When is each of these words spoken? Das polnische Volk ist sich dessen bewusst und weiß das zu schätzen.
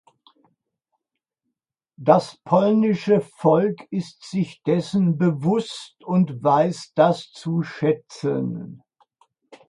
Das 1.99 2.35
polnische 2.43 3.21
Volk 3.21 3.85
ist 3.91 4.23
sich 4.27 4.63
dessen 4.63 5.19
bewusst 5.19 5.95
und 6.03 6.41
weiß 6.43 6.93
das 6.95 7.29
zu 7.31 7.61
schätzen. 7.61 8.81